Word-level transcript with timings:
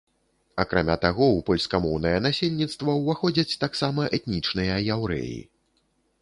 Акрамя 0.61 0.93
таго, 1.03 1.27
у 1.33 1.43
польскамоўнае 1.49 2.13
насельніцтва 2.27 2.95
ўваходзяць 3.01 3.59
таксама 3.65 4.07
этнічныя 4.19 4.81
яўрэі. 4.97 5.39